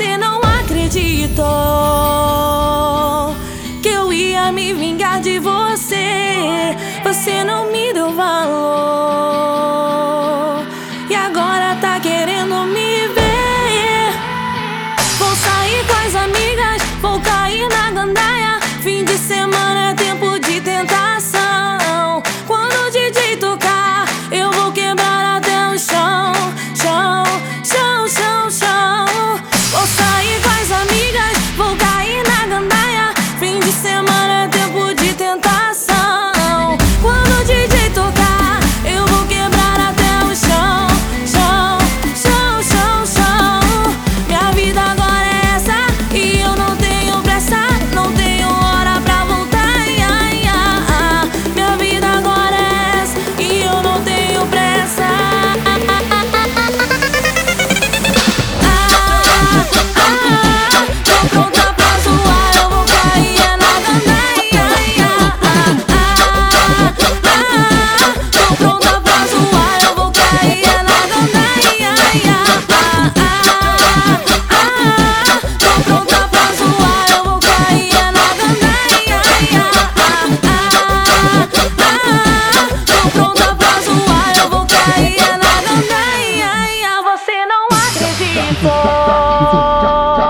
você 0.00 0.16
não 0.16 0.40
acreditou 0.40 1.44
que 3.82 3.88
eu 3.88 4.10
ia 4.10 4.50
me 4.50 4.72
vingar 4.72 5.20
de 5.20 5.38
você. 5.38 6.74
Você 7.04 7.44
não 7.44 7.70
me 7.70 7.92
deu 7.92 8.10
valor. 8.14 9.29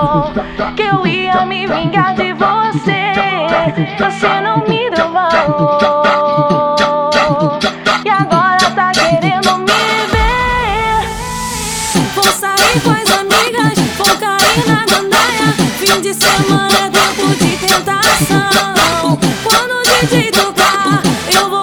falou 0.00 0.32
que 0.74 0.82
eu 0.82 1.06
ia 1.06 1.44
me 1.44 1.66
vingar 1.66 2.14
de 2.14 2.32
você. 2.32 3.12
Você 3.98 4.40
não 4.40 4.58
me 4.66 4.90
deu 4.90 5.12
valor. 5.12 5.90
E 8.04 8.08
agora 8.08 8.70
tá 8.74 8.92
querendo 8.92 9.58
me 9.58 10.06
ver. 10.12 11.04
Vou 12.14 12.24
sair 12.24 12.80
com 12.82 12.90
as 12.90 13.10
amigas, 13.18 13.78
vou 13.98 14.16
cair 14.16 14.66
na 14.66 14.86
gandaia. 14.86 15.52
Fim 15.78 16.00
de 16.00 16.14
semana 16.14 16.78
é 16.78 16.90
tempo 16.90 17.28
de 17.36 17.56
tentação. 17.58 19.18
Quando 19.42 19.72
o 19.72 19.82
DJ 20.06 20.30
tocar, 20.32 21.02
eu 21.30 21.50
vou. 21.50 21.59